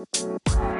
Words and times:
Well, 0.00 0.79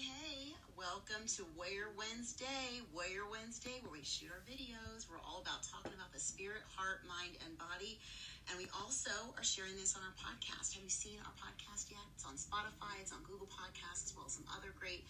hey. 0.00 0.56
Welcome 0.80 1.28
to 1.36 1.44
Warrior 1.60 1.92
Wednesday. 1.92 2.80
Warrior 2.88 3.28
Wednesday, 3.28 3.84
where 3.84 3.92
we 3.92 4.00
shoot 4.00 4.32
our 4.32 4.40
videos. 4.48 5.04
We're 5.04 5.20
all 5.20 5.44
about 5.44 5.60
talking 5.60 5.92
about 5.92 6.08
the 6.08 6.22
spirit, 6.22 6.64
heart, 6.72 7.04
mind, 7.04 7.36
and 7.44 7.52
body. 7.60 8.00
And 8.48 8.56
we 8.56 8.64
also 8.72 9.12
are 9.36 9.44
sharing 9.44 9.76
this 9.76 9.92
on 9.92 10.00
our 10.00 10.16
podcast. 10.16 10.72
Have 10.72 10.80
you 10.80 10.88
seen 10.88 11.20
our 11.20 11.36
podcast 11.36 11.92
yet? 11.92 12.00
It's 12.16 12.24
on 12.24 12.40
Spotify, 12.40 12.96
it's 13.04 13.12
on 13.12 13.20
Google 13.28 13.44
Podcasts, 13.52 14.08
as 14.08 14.16
well 14.16 14.24
as 14.24 14.40
some 14.40 14.48
other 14.56 14.72
great, 14.72 15.04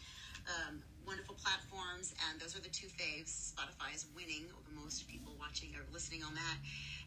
um, 0.51 0.83
wonderful 1.07 1.39
platforms. 1.39 2.11
And 2.27 2.43
those 2.43 2.59
are 2.59 2.63
the 2.67 2.75
two 2.75 2.91
faves. 2.91 3.55
Spotify 3.55 3.95
is 3.95 4.11
winning 4.11 4.51
over 4.51 4.75
most 4.75 5.07
people 5.07 5.39
watching 5.39 5.71
or 5.79 5.87
listening 5.95 6.27
on 6.27 6.35
that. 6.35 6.57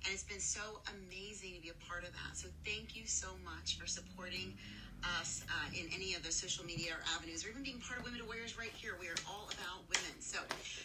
And 0.07 0.16
it's 0.16 0.23
been 0.23 0.39
so 0.39 0.79
amazing 0.88 1.59
to 1.59 1.59
be 1.59 1.75
a 1.75 1.79
part 1.83 2.07
of 2.07 2.16
that. 2.16 2.39
So 2.39 2.47
thank 2.63 2.95
you 2.95 3.03
so 3.11 3.35
much 3.44 3.75
for 3.75 3.91
supporting 3.91 4.55
us 5.19 5.43
uh, 5.49 5.67
in 5.75 5.87
any 5.93 6.15
of 6.15 6.23
the 6.23 6.31
social 6.31 6.65
media 6.65 6.95
or 6.95 7.01
avenues, 7.15 7.45
or 7.45 7.49
even 7.49 7.63
being 7.63 7.79
part 7.83 7.99
of 7.99 8.05
Women 8.05 8.19
to 8.19 8.25
Warriors 8.25 8.57
right 8.57 8.71
here. 8.71 8.95
We 8.99 9.07
are 9.07 9.19
all 9.27 9.51
about 9.51 9.83
women. 9.91 10.15
So 10.19 10.39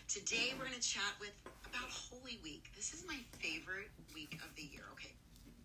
today 0.08 0.54
we're 0.58 0.66
going 0.66 0.78
to 0.78 0.84
chat 0.84 1.14
with 1.20 1.34
about 1.66 1.88
Holy 1.90 2.38
Week. 2.42 2.70
This 2.74 2.92
is 2.92 3.04
my 3.06 3.18
favorite 3.38 3.90
week 4.14 4.38
of 4.42 4.50
the 4.56 4.66
year. 4.66 4.84
Okay, 4.98 5.14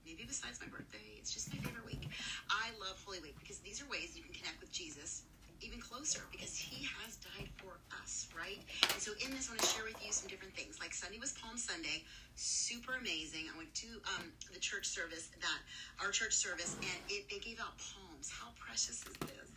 maybe 0.05 0.23
besides 0.27 0.59
my 0.61 0.67
birthday, 0.69 1.17
it's 1.17 1.33
just 1.33 1.49
my 1.49 1.59
favorite 1.65 1.85
week. 1.85 2.07
I 2.49 2.71
love 2.79 3.01
Holy 3.05 3.19
Week 3.19 3.35
because 3.39 3.59
these 3.59 3.81
are 3.81 3.89
ways 3.89 4.13
you 4.15 4.23
can 4.23 4.33
connect 4.33 4.61
with 4.61 4.71
Jesus 4.71 5.23
even 5.64 5.80
closer 5.80 6.22
because 6.31 6.56
he 6.56 6.83
has 7.00 7.16
died 7.17 7.47
for 7.56 7.80
us, 8.03 8.28
right? 8.36 8.59
And 8.92 9.00
so 9.00 9.16
in 9.23 9.31
this, 9.31 9.47
I 9.47 9.56
want 9.56 9.64
to 9.64 9.72
share 9.72 9.88
with 9.88 9.95
you 10.03 10.11
some 10.11 10.28
different 10.28 10.53
things. 10.53 10.80
Like 10.80 10.94
Sunday 10.94 11.17
was 11.19 11.31
Palm 11.39 11.58
Sunday, 11.58 12.03
super 12.36 13.00
amazing. 13.00 13.47
I 13.47 13.56
went 13.58 13.73
to 13.88 13.89
um, 14.19 14.28
the 14.52 14.59
church 14.59 14.86
service 14.86 15.31
that 15.39 15.59
our 16.03 16.11
church 16.11 16.34
service, 16.36 16.75
and 16.84 17.00
it, 17.08 17.30
they 17.31 17.39
gave 17.39 17.59
out 17.64 17.80
palms. 17.80 18.28
How 18.28 18.52
precious 18.59 19.08
is 19.08 19.16
this? 19.23 19.52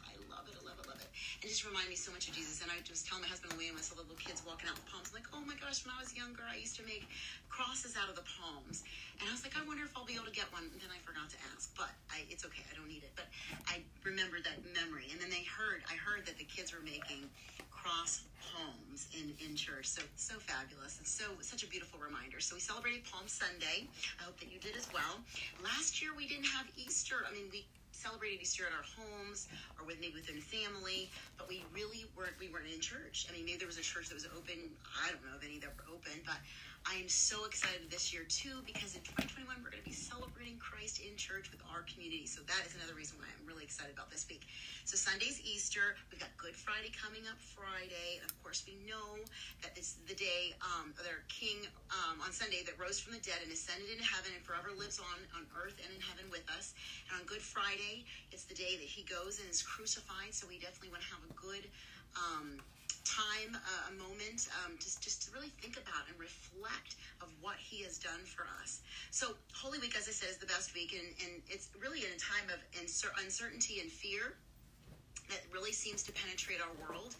Love 0.96 1.04
it. 1.04 1.44
And 1.44 1.52
just 1.52 1.60
remind 1.68 1.92
me 1.92 1.98
so 1.98 2.08
much 2.08 2.24
of 2.24 2.32
Jesus. 2.32 2.64
And 2.64 2.72
I 2.72 2.80
was 2.88 3.04
telling 3.04 3.20
my 3.20 3.28
husband 3.28 3.52
when 3.52 3.76
I 3.76 3.84
saw 3.84 4.00
the 4.00 4.08
little 4.08 4.16
kids 4.16 4.40
walking 4.48 4.64
out 4.72 4.80
with 4.80 4.88
palms. 4.88 5.12
I'm 5.12 5.20
like, 5.20 5.28
oh 5.36 5.44
my 5.44 5.52
gosh, 5.60 5.84
when 5.84 5.92
I 5.92 6.00
was 6.00 6.16
younger, 6.16 6.40
I 6.48 6.56
used 6.56 6.72
to 6.80 6.84
make 6.88 7.04
crosses 7.52 7.92
out 8.00 8.08
of 8.08 8.16
the 8.16 8.24
palms. 8.24 8.80
And 9.20 9.28
I 9.28 9.32
was 9.36 9.44
like, 9.44 9.52
I 9.52 9.60
wonder 9.68 9.84
if 9.84 9.92
I'll 9.92 10.08
be 10.08 10.16
able 10.16 10.24
to 10.24 10.32
get 10.32 10.48
one. 10.56 10.64
And 10.72 10.80
then 10.80 10.88
I 10.88 10.96
forgot 11.04 11.28
to 11.36 11.38
ask, 11.52 11.68
but 11.76 11.92
I, 12.08 12.24
it's 12.32 12.48
okay. 12.48 12.64
I 12.64 12.72
don't 12.72 12.88
need 12.88 13.04
it. 13.04 13.12
But 13.12 13.28
I 13.68 13.84
remembered 14.08 14.48
that 14.48 14.56
memory. 14.72 15.12
And 15.12 15.20
then 15.20 15.28
they 15.28 15.44
heard, 15.44 15.84
I 15.84 16.00
heard 16.00 16.24
that 16.24 16.40
the 16.40 16.48
kids 16.48 16.72
were 16.72 16.80
making 16.80 17.28
cross 17.68 18.24
palms 18.40 19.12
in, 19.12 19.36
in 19.44 19.52
church. 19.52 19.84
So, 19.84 20.00
so 20.16 20.40
fabulous. 20.40 20.96
And 20.96 21.04
so, 21.04 21.28
such 21.44 21.60
a 21.60 21.68
beautiful 21.68 22.00
reminder. 22.00 22.40
So 22.40 22.56
we 22.56 22.64
celebrated 22.64 23.04
Palm 23.04 23.28
Sunday. 23.28 23.84
I 24.16 24.24
hope 24.24 24.40
that 24.40 24.48
you 24.48 24.56
did 24.64 24.80
as 24.80 24.88
well. 24.96 25.20
Last 25.60 26.00
year 26.00 26.16
we 26.16 26.24
didn't 26.24 26.48
have 26.56 26.64
Easter. 26.80 27.20
I 27.28 27.36
mean, 27.36 27.52
we 27.52 27.68
celebrated 27.96 28.44
Easter 28.44 28.68
at 28.68 28.76
our 28.76 28.84
homes 28.84 29.48
or 29.80 29.86
with 29.88 29.96
maybe 30.00 30.20
within 30.20 30.40
family, 30.40 31.08
but 31.40 31.48
we 31.48 31.64
really 31.72 32.04
weren't 32.12 32.36
we 32.38 32.52
weren't 32.52 32.68
in 32.68 32.80
church. 32.80 33.26
I 33.28 33.32
mean, 33.32 33.48
maybe 33.48 33.58
there 33.58 33.70
was 33.70 33.80
a 33.80 33.86
church 33.86 34.12
that 34.12 34.14
was 34.14 34.28
open. 34.36 34.68
I 35.00 35.08
don't 35.08 35.24
know 35.24 35.36
of 35.36 35.44
any 35.44 35.58
that 35.64 35.72
were 35.72 35.88
open, 35.88 36.20
but 36.28 36.36
I 36.86 37.02
am 37.02 37.10
so 37.10 37.42
excited 37.50 37.82
this 37.90 38.14
year 38.14 38.22
too 38.30 38.62
because 38.62 38.94
in 38.94 39.02
2021 39.02 39.58
we're 39.58 39.74
going 39.74 39.82
to 39.82 39.90
be 39.90 39.96
celebrating 39.96 40.54
Christ 40.62 41.02
in 41.02 41.18
church 41.18 41.50
with 41.50 41.58
our 41.74 41.82
community. 41.90 42.30
So 42.30 42.46
that 42.46 42.62
is 42.62 42.78
another 42.78 42.94
reason 42.94 43.18
why 43.18 43.26
I'm 43.26 43.42
really 43.42 43.66
excited 43.66 43.90
about 43.90 44.06
this 44.06 44.22
week. 44.30 44.46
So 44.86 44.94
Sunday's 44.94 45.42
Easter. 45.42 45.98
We've 46.14 46.22
got 46.22 46.30
Good 46.38 46.54
Friday 46.54 46.94
coming 46.94 47.26
up 47.26 47.42
Friday, 47.42 48.22
and 48.22 48.30
of 48.30 48.34
course 48.38 48.62
we 48.70 48.78
know 48.86 49.18
that 49.66 49.74
this 49.74 49.98
is 49.98 50.06
the 50.06 50.14
day 50.14 50.54
um, 50.62 50.94
their 51.02 51.26
King 51.26 51.66
um, 51.90 52.22
on 52.22 52.30
Sunday 52.30 52.62
that 52.66 52.78
rose 52.78 53.02
from 53.02 53.18
the 53.18 53.22
dead 53.22 53.42
and 53.42 53.50
ascended 53.50 53.90
into 53.90 54.06
heaven 54.06 54.30
and 54.34 54.42
forever 54.46 54.70
lives 54.74 55.02
on 55.02 55.18
on 55.34 55.42
earth 55.58 55.78
and 55.82 55.90
in 55.90 56.02
heaven 56.02 56.26
with 56.30 56.46
us. 56.54 56.74
And 57.10 57.18
on 57.18 57.22
Good 57.26 57.42
Friday, 57.42 57.85
it's 58.32 58.44
the 58.44 58.54
day 58.54 58.76
that 58.76 58.88
he 58.88 59.02
goes 59.04 59.40
and 59.40 59.50
is 59.50 59.62
crucified. 59.62 60.32
So 60.32 60.46
we 60.46 60.58
definitely 60.58 60.90
want 60.90 61.02
to 61.02 61.10
have 61.14 61.24
a 61.24 61.32
good. 61.34 61.64
Um, 62.16 62.60
time, 63.06 63.54
uh, 63.54 63.90
a 63.90 63.94
moment, 63.94 64.50
um, 64.60 64.74
just 64.82 64.98
just 65.00 65.22
to 65.24 65.30
really 65.30 65.54
think 65.62 65.78
about 65.78 66.10
and 66.10 66.18
reflect 66.18 66.98
of 67.22 67.30
what 67.40 67.54
He 67.54 67.86
has 67.86 68.02
done 68.02 68.26
for 68.26 68.44
us. 68.60 68.82
So 69.14 69.38
Holy 69.54 69.78
Week, 69.78 69.94
as 69.96 70.10
I 70.10 70.12
said, 70.12 70.28
is 70.28 70.42
the 70.42 70.50
best 70.50 70.74
week, 70.74 70.92
and, 70.92 71.06
and 71.22 71.40
it's 71.46 71.70
really 71.78 72.02
in 72.02 72.10
a 72.10 72.18
time 72.18 72.50
of 72.50 72.58
uncertainty 73.22 73.78
and 73.80 73.88
fear 73.90 74.34
that 75.28 75.42
really 75.52 75.72
seems 75.72 76.02
to 76.04 76.12
penetrate 76.12 76.60
our 76.62 76.74
world. 76.78 77.14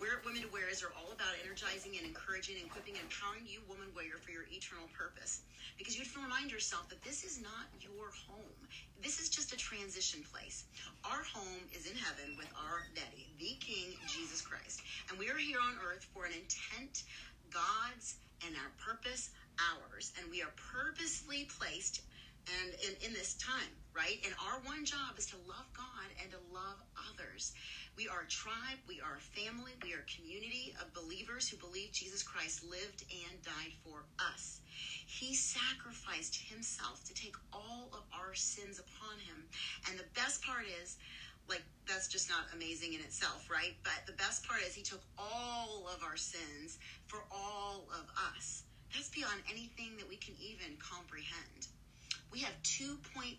We're 0.00 0.20
Women 0.24 0.42
to 0.42 0.50
Warriors 0.52 0.84
are 0.84 0.92
all 0.92 1.12
about 1.12 1.32
energizing 1.40 1.96
and 1.96 2.04
encouraging, 2.06 2.56
and 2.60 2.66
equipping, 2.68 3.00
and 3.00 3.04
empowering 3.08 3.48
you, 3.48 3.64
woman 3.68 3.88
warrior, 3.96 4.20
for 4.20 4.30
your 4.30 4.44
eternal 4.52 4.88
purpose. 4.92 5.40
Because 5.80 5.96
you 5.96 6.04
have 6.04 6.12
to 6.12 6.20
remind 6.20 6.52
yourself 6.52 6.88
that 6.88 7.00
this 7.04 7.24
is 7.24 7.40
not 7.40 7.68
your 7.80 8.12
home. 8.28 8.60
This 9.02 9.20
is 9.20 9.28
just 9.28 9.52
a 9.52 9.58
transition 9.58 10.20
place. 10.32 10.64
Our 11.04 11.24
home 11.24 11.64
is 11.72 11.88
in 11.88 11.96
heaven 11.96 12.36
with 12.36 12.48
our 12.56 12.84
daddy, 12.94 13.28
the 13.38 13.56
King, 13.60 13.96
Jesus 14.08 14.40
Christ. 14.40 14.82
And 15.08 15.18
we 15.18 15.28
are 15.28 15.36
here 15.36 15.60
on 15.60 15.76
earth 15.84 16.04
for 16.12 16.24
an 16.24 16.32
intent, 16.32 17.04
God's, 17.52 18.16
and 18.44 18.56
our 18.56 18.72
purpose, 18.76 19.30
ours. 19.72 20.12
And 20.20 20.30
we 20.30 20.42
are 20.42 20.52
purposely 20.72 21.48
placed 21.58 22.02
and 22.46 22.74
in, 22.78 22.94
in 23.02 23.12
this 23.12 23.34
time, 23.34 23.74
right? 23.94 24.18
And 24.24 24.34
our 24.38 24.60
one 24.62 24.84
job 24.84 25.18
is 25.18 25.26
to 25.34 25.36
love 25.48 25.66
God 25.74 26.08
and 26.22 26.30
to 26.30 26.38
love 26.54 26.78
others. 27.10 27.52
We 27.96 28.08
are 28.08 28.22
a 28.22 28.28
tribe, 28.28 28.78
we 28.86 29.00
are 29.00 29.18
a 29.18 29.28
family, 29.34 29.72
we 29.82 29.94
are 29.94 30.04
a 30.04 30.14
community 30.14 30.74
of 30.80 30.94
believers 30.94 31.48
who 31.48 31.56
believe 31.56 31.92
Jesus 31.92 32.22
Christ 32.22 32.62
lived 32.62 33.04
and 33.10 33.42
died 33.42 33.74
for 33.82 34.04
us. 34.20 34.60
He 35.06 35.34
sacrificed 35.34 36.36
himself 36.36 37.02
to 37.04 37.14
take 37.14 37.34
all 37.52 37.90
of 37.92 38.04
our 38.12 38.34
sins 38.34 38.78
upon 38.78 39.18
him. 39.18 39.48
And 39.88 39.98
the 39.98 40.08
best 40.14 40.44
part 40.44 40.66
is, 40.82 40.98
like, 41.48 41.62
that's 41.88 42.08
just 42.08 42.28
not 42.28 42.46
amazing 42.54 42.94
in 42.94 43.00
itself, 43.00 43.48
right? 43.50 43.74
But 43.82 44.06
the 44.06 44.18
best 44.18 44.46
part 44.46 44.60
is, 44.62 44.74
he 44.74 44.82
took 44.82 45.02
all 45.18 45.88
of 45.94 46.02
our 46.02 46.16
sins 46.16 46.78
for 47.06 47.24
all 47.30 47.88
of 47.94 48.06
us. 48.34 48.64
That's 48.92 49.10
beyond 49.10 49.42
anything 49.50 49.96
that 49.98 50.08
we 50.08 50.16
can 50.16 50.34
even 50.40 50.76
comprehend. 50.78 51.68
We 52.36 52.42
have 52.42 52.62
2.3 52.64 53.38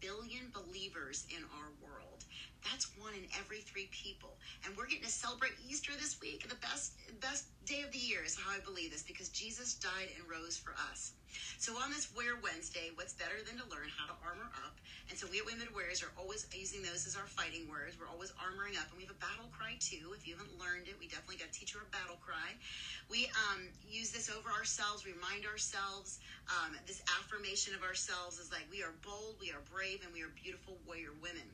billion 0.00 0.50
believers 0.52 1.26
in 1.30 1.44
our. 1.44 1.81
That's 2.70 2.90
one 2.96 3.14
in 3.14 3.26
every 3.38 3.60
three 3.60 3.88
people. 3.90 4.36
And 4.64 4.76
we're 4.76 4.86
getting 4.86 5.04
to 5.04 5.10
celebrate 5.10 5.52
Easter 5.68 5.92
this 5.98 6.20
week. 6.20 6.48
The 6.48 6.56
best 6.56 6.94
best 7.20 7.46
day 7.66 7.82
of 7.82 7.92
the 7.92 7.98
year 7.98 8.22
is 8.24 8.34
how 8.34 8.50
I 8.50 8.58
believe 8.60 8.90
this 8.90 9.02
because 9.02 9.28
Jesus 9.28 9.74
died 9.74 10.10
and 10.18 10.26
rose 10.28 10.56
for 10.56 10.74
us. 10.90 11.12
So 11.58 11.72
on 11.78 11.90
this 11.90 12.10
Wear 12.12 12.36
Wednesday, 12.42 12.90
what's 12.94 13.14
better 13.14 13.40
than 13.46 13.56
to 13.56 13.66
learn 13.70 13.88
how 13.88 14.10
to 14.10 14.16
armor 14.20 14.50
up? 14.66 14.76
And 15.08 15.16
so 15.16 15.26
we 15.30 15.38
at 15.38 15.46
Women 15.46 15.70
Warriors 15.72 16.02
are 16.02 16.12
always 16.18 16.44
using 16.52 16.82
those 16.82 17.06
as 17.06 17.16
our 17.16 17.26
fighting 17.26 17.70
words. 17.70 17.96
We're 17.96 18.10
always 18.10 18.34
armoring 18.36 18.76
up, 18.76 18.90
and 18.90 18.98
we 18.98 19.06
have 19.06 19.14
a 19.14 19.22
battle 19.22 19.48
cry 19.54 19.78
too. 19.80 20.12
If 20.12 20.26
you 20.26 20.36
haven't 20.36 20.58
learned 20.58 20.90
it, 20.90 20.98
we 21.00 21.08
definitely 21.08 21.40
got 21.40 21.52
to 21.52 21.56
teach 21.56 21.72
you 21.72 21.80
our 21.80 21.88
battle 21.88 22.18
cry. 22.20 22.52
We 23.08 23.30
um, 23.48 23.64
use 23.86 24.12
this 24.12 24.28
over 24.28 24.50
ourselves, 24.50 25.06
remind 25.06 25.46
ourselves. 25.46 26.20
Um, 26.50 26.76
this 26.84 27.00
affirmation 27.22 27.72
of 27.72 27.82
ourselves 27.86 28.36
is 28.36 28.52
like 28.52 28.66
we 28.68 28.82
are 28.82 28.92
bold, 29.00 29.40
we 29.40 29.54
are 29.54 29.62
brave, 29.72 30.04
and 30.04 30.12
we 30.12 30.20
are 30.20 30.32
beautiful 30.36 30.76
warrior 30.84 31.14
women. 31.22 31.46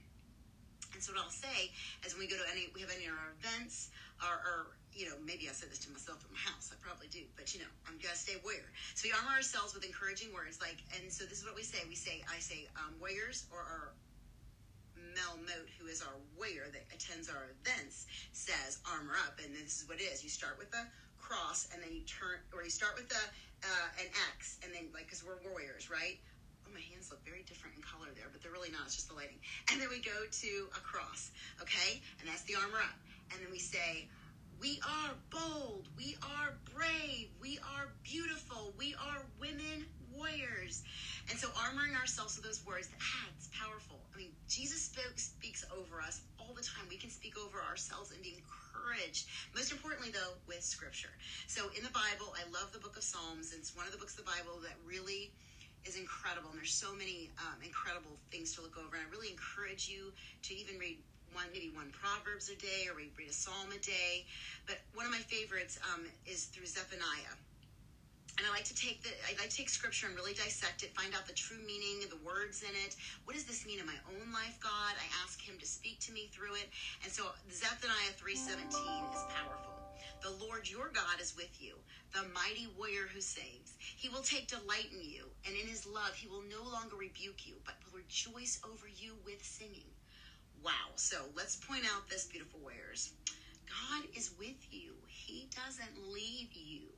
And 0.94 1.02
so 1.02 1.12
what 1.12 1.20
I'll 1.23 1.32
say 1.32 1.70
is 2.05 2.17
when 2.17 2.25
we 2.25 2.31
go 2.31 2.40
to 2.40 2.49
any, 2.50 2.73
we 2.73 2.81
have 2.81 2.93
any 2.94 3.06
of 3.06 3.14
our 3.14 3.32
events, 3.38 3.93
or, 4.25 4.35
or 4.35 4.58
you 4.93 5.06
know, 5.06 5.17
maybe 5.23 5.46
I 5.46 5.55
said 5.55 5.70
this 5.70 5.79
to 5.87 5.90
myself 5.93 6.25
in 6.25 6.32
my 6.32 6.43
house. 6.43 6.73
I 6.73 6.76
probably 6.81 7.08
do, 7.12 7.23
but 7.37 7.52
you 7.55 7.61
know, 7.61 7.70
I'm 7.87 8.00
gonna 8.00 8.19
stay 8.19 8.40
aware. 8.40 8.67
So 8.96 9.06
we 9.06 9.12
armor 9.14 9.37
ourselves 9.37 9.76
with 9.76 9.85
encouraging 9.85 10.32
words, 10.32 10.58
like, 10.58 10.81
and 10.96 11.06
so 11.12 11.29
this 11.29 11.38
is 11.38 11.46
what 11.46 11.55
we 11.55 11.62
say. 11.62 11.85
We 11.87 11.94
say, 11.94 12.25
I 12.26 12.40
say, 12.40 12.67
um, 12.75 12.96
warriors, 12.99 13.46
or 13.52 13.61
our 13.61 13.94
Mel 15.14 15.38
Moat, 15.46 15.70
who 15.79 15.87
is 15.87 16.02
our 16.02 16.19
warrior 16.35 16.67
that 16.73 16.85
attends 16.90 17.31
our 17.31 17.55
events, 17.62 18.06
says 18.32 18.82
armor 18.87 19.14
up, 19.26 19.38
and 19.43 19.55
this 19.55 19.82
is 19.82 19.88
what 19.88 20.00
it 20.00 20.11
is. 20.11 20.23
You 20.23 20.31
start 20.31 20.58
with 20.58 20.70
the 20.70 20.82
cross 21.19 21.69
and 21.75 21.82
then 21.82 21.93
you 21.93 22.02
turn, 22.02 22.40
or 22.55 22.64
you 22.64 22.70
start 22.70 22.96
with 22.96 23.11
a, 23.12 23.25
uh, 23.67 23.88
an 24.00 24.08
X 24.35 24.58
and 24.64 24.73
then 24.75 24.88
like, 24.94 25.11
cause 25.11 25.23
we're 25.23 25.38
warriors, 25.44 25.90
right? 25.90 26.19
Oh, 26.69 26.75
my 26.76 26.85
hands 26.93 27.09
look 27.09 27.25
very 27.25 27.49
different 27.49 27.76
in 27.76 27.82
color 27.82 28.12
there, 28.12 28.29
but 28.29 28.44
they're 28.44 28.53
really 28.53 28.69
not. 28.69 28.85
It's 28.85 29.00
just 29.00 29.09
the 29.09 29.17
lighting. 29.17 29.41
And 29.73 29.81
then 29.81 29.88
we 29.88 30.05
go 30.05 30.12
to 30.12 30.53
a 30.76 30.82
cross, 30.85 31.32
okay? 31.65 32.05
And 32.20 32.29
that's 32.29 32.44
the 32.44 32.61
armor 32.61 32.76
up. 32.76 33.00
And 33.32 33.41
then 33.41 33.49
we 33.49 33.59
say, 33.59 34.05
we 34.61 34.81
are 34.85 35.17
bold. 35.32 35.88
We 35.97 36.17
are 36.20 36.61
brave. 36.76 37.32
We 37.41 37.59
are 37.62 37.88
beautiful. 38.05 38.75
We 38.76 38.94
are 39.00 39.25
women 39.41 39.87
warriors. 40.12 40.82
And 41.31 41.38
so 41.38 41.49
armoring 41.55 41.94
ourselves 41.97 42.37
with 42.37 42.44
those 42.44 42.61
words, 42.67 42.88
that's 42.88 43.49
ah, 43.55 43.64
powerful. 43.64 44.00
I 44.12 44.19
mean, 44.19 44.32
Jesus 44.49 44.82
spoke, 44.82 45.17
speaks 45.17 45.64
over 45.71 46.03
us 46.03 46.21
all 46.38 46.55
the 46.55 46.67
time. 46.67 46.91
We 46.91 46.99
can 46.99 47.11
speak 47.11 47.38
over 47.38 47.62
ourselves 47.62 48.11
and 48.11 48.21
be 48.21 48.35
encouraged. 48.37 49.31
Most 49.55 49.71
importantly, 49.71 50.11
though, 50.11 50.35
with 50.49 50.62
scripture. 50.62 51.14
So 51.47 51.71
in 51.76 51.85
the 51.85 51.94
Bible, 51.94 52.35
I 52.35 52.43
love 52.50 52.73
the 52.73 52.82
book 52.82 52.97
of 52.97 53.05
Psalms. 53.05 53.55
It's 53.56 53.76
one 53.76 53.87
of 53.87 53.93
the 53.93 53.99
books 53.99 54.19
of 54.19 54.25
the 54.26 54.31
Bible 54.31 54.59
that 54.67 54.75
really 54.85 55.31
is 55.88 55.96
incredible. 55.96 56.52
And 56.52 56.61
there's 56.61 56.76
so 56.76 56.93
many 56.93 57.32
um, 57.40 57.56
incredible 57.64 58.20
things 58.31 58.55
to 58.56 58.61
look 58.61 58.76
over. 58.76 58.94
And 58.94 59.02
I 59.02 59.08
really 59.08 59.32
encourage 59.32 59.88
you 59.88 60.12
to 60.44 60.50
even 60.55 60.79
read 60.79 61.00
one 61.32 61.44
maybe 61.52 61.70
one 61.75 61.93
proverbs 61.93 62.49
a 62.49 62.56
day 62.56 62.88
or 62.88 62.96
read, 62.96 63.12
read 63.19 63.29
a 63.29 63.32
psalm 63.32 63.69
a 63.69 63.81
day 63.85 64.25
but 64.67 64.81
one 64.94 65.05
of 65.05 65.12
my 65.12 65.20
favorites 65.29 65.79
um, 65.93 66.00
is 66.25 66.49
through 66.49 66.64
zephaniah 66.64 67.37
and 68.38 68.46
I 68.46 68.50
like 68.55 68.64
to 68.64 68.75
take 68.75 69.02
the 69.02 69.11
I 69.26 69.35
like 69.35 69.50
to 69.50 69.56
take 69.56 69.69
scripture 69.69 70.06
and 70.06 70.14
really 70.14 70.32
dissect 70.32 70.85
it, 70.85 70.94
find 70.94 71.12
out 71.12 71.26
the 71.26 71.35
true 71.35 71.58
meaning, 71.67 72.05
of 72.05 72.11
the 72.11 72.23
words 72.25 72.62
in 72.62 72.70
it. 72.87 72.94
What 73.25 73.35
does 73.35 73.43
this 73.43 73.67
mean 73.67 73.81
in 73.81 73.87
my 73.87 73.99
own 74.14 74.31
life, 74.32 74.55
God? 74.62 74.94
I 74.94 75.06
ask 75.26 75.43
Him 75.43 75.58
to 75.58 75.67
speak 75.67 75.99
to 76.06 76.12
me 76.12 76.31
through 76.31 76.55
it. 76.55 76.70
And 77.02 77.11
so 77.11 77.25
Zephaniah 77.50 78.14
three 78.14 78.37
seventeen 78.37 79.02
is 79.11 79.26
powerful. 79.35 79.78
The 80.20 80.44
Lord 80.44 80.69
your 80.69 80.91
God 80.91 81.20
is 81.20 81.37
with 81.37 81.62
you, 81.62 81.76
the 82.12 82.23
mighty 82.35 82.67
warrior 82.76 83.06
who 83.12 83.20
saves. 83.20 83.76
He 83.79 84.09
will 84.09 84.23
take 84.23 84.49
delight 84.49 84.88
in 84.93 85.00
you, 85.03 85.26
and 85.47 85.55
in 85.55 85.69
His 85.69 85.87
love 85.87 86.15
He 86.15 86.26
will 86.26 86.43
no 86.43 86.62
longer 86.70 86.97
rebuke 86.97 87.47
you, 87.47 87.55
but 87.65 87.75
will 87.85 88.00
rejoice 88.00 88.61
over 88.65 88.88
you 88.88 89.15
with 89.25 89.44
singing. 89.44 89.88
Wow. 90.65 90.91
So 90.97 91.17
let's 91.37 91.56
point 91.56 91.85
out 91.94 92.09
this, 92.09 92.25
beautiful 92.26 92.61
warriors. 92.61 93.12
God 93.69 94.05
is 94.17 94.32
with 94.38 94.59
you. 94.70 94.94
He 95.06 95.49
doesn't 95.55 96.12
leave 96.12 96.53
you. 96.53 96.88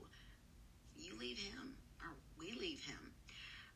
You 0.97 1.13
leave 1.19 1.39
him, 1.39 1.77
or 2.03 2.15
we 2.39 2.53
leave 2.59 2.85
him. 2.85 3.13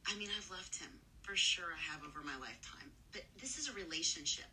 I 0.07 0.17
mean, 0.17 0.29
I've 0.37 0.51
left 0.51 0.77
him. 0.77 0.91
For 1.23 1.37
sure, 1.37 1.73
I 1.73 1.93
have 1.93 2.03
over 2.05 2.21
my 2.25 2.37
lifetime. 2.37 2.93
But 3.13 3.23
this 3.41 3.57
is 3.57 3.69
a 3.69 3.73
relationship. 3.73 4.45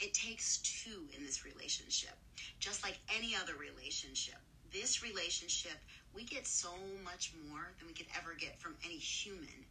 It 0.00 0.14
takes 0.14 0.58
two 0.58 1.08
in 1.16 1.24
this 1.24 1.44
relationship, 1.44 2.14
just 2.58 2.82
like 2.82 2.98
any 3.16 3.34
other 3.34 3.54
relationship. 3.54 4.38
This 4.72 5.02
relationship, 5.02 5.78
we 6.14 6.24
get 6.24 6.46
so 6.46 6.72
much 7.04 7.32
more 7.48 7.72
than 7.78 7.86
we 7.86 7.94
could 7.94 8.10
ever 8.16 8.34
get 8.34 8.60
from 8.60 8.76
any 8.84 8.98
human. 8.98 9.64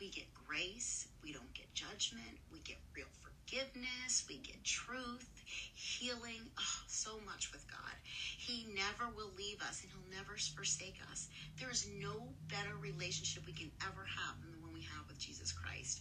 We 0.00 0.10
get 0.10 0.32
grace, 0.34 1.08
we 1.22 1.32
don't 1.32 1.52
get 1.54 1.72
judgment, 1.74 2.40
we 2.52 2.58
get 2.60 2.78
real 2.94 3.06
forgiveness, 3.20 4.24
we 4.28 4.36
get 4.38 4.62
truth, 4.64 5.28
healing, 5.74 6.40
oh, 6.58 6.82
so 6.88 7.20
much 7.26 7.52
with 7.52 7.66
God. 7.70 7.94
He 8.04 8.66
never 8.74 9.12
will 9.14 9.30
leave 9.36 9.60
us 9.62 9.82
and 9.82 9.90
he'll 9.92 10.16
never 10.16 10.36
forsake 10.36 10.98
us. 11.12 11.28
There 11.58 11.70
is 11.70 11.88
no 12.00 12.32
better 12.48 12.76
relationship 12.80 13.44
we 13.46 13.52
can 13.52 13.70
ever 13.82 14.06
have 14.06 14.40
than 14.40 14.52
the 14.52 14.58
one 14.64 14.72
we 14.72 14.82
have 14.82 15.06
with 15.08 15.18
Jesus 15.18 15.52
Christ. 15.52 16.00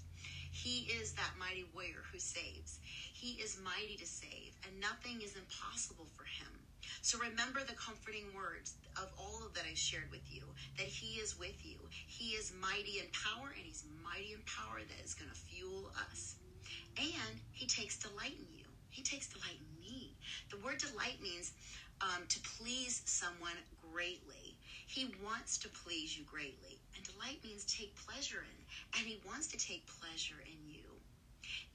He 0.52 0.90
is 1.00 1.14
that 1.14 1.38
mighty 1.40 1.66
warrior 1.74 2.04
who 2.12 2.20
saves. 2.20 2.80
He 3.14 3.42
is 3.42 3.60
mighty 3.64 3.98
to 3.98 4.06
save, 4.06 4.56
and 4.66 4.80
nothing 4.80 5.22
is 5.22 5.36
impossible 5.36 6.08
for 6.16 6.26
him. 6.26 6.66
So 7.02 7.18
remember 7.20 7.62
the 7.64 7.76
comforting 7.76 8.34
words 8.36 8.76
of 8.98 9.10
all 9.18 9.46
of 9.46 9.54
that 9.56 9.66
I 9.70 9.74
shared 9.76 10.12
with 10.12 10.26
you 10.32 10.44
that 10.78 10.88
He 10.88 11.20
is 11.20 11.38
with 11.38 11.66
you. 11.66 11.78
He 12.08 12.32
is 12.32 12.52
mighty 12.52 13.00
in 13.00 13.08
power, 13.14 13.54
and 13.56 13.66
He's 13.66 13.84
mighty 14.04 14.34
in 14.34 14.42
power 14.44 14.80
that 14.82 15.04
is 15.04 15.14
going 15.14 15.30
to 15.30 15.36
fuel 15.36 15.92
us. 16.12 16.36
And 16.98 17.40
he 17.52 17.66
takes 17.68 17.98
delight 17.98 18.36
in 18.38 18.52
you. 18.58 18.66
He 18.90 19.02
takes 19.02 19.28
delight 19.28 19.60
in 19.60 19.80
me. 19.80 20.18
The 20.52 20.58
word 20.58 20.80
delight 20.80 21.22
means 21.22 21.54
um, 22.02 22.24
to 22.28 22.40
please 22.58 23.02
someone 23.06 23.58
greatly. 23.92 24.56
He 24.88 25.14
wants 25.24 25.58
to 25.60 25.70
please 25.70 26.18
you 26.18 26.24
greatly. 26.24 26.80
And 26.96 27.04
delight 27.04 27.40
means 27.44 27.66
take 27.66 27.96
pleasure 27.96 28.44
in. 28.44 28.60
And 29.00 29.08
he 29.08 29.20
wants 29.28 29.48
to 29.48 29.58
take 29.58 29.86
pleasure 30.00 30.42
in 30.46 30.60
you. 30.70 30.84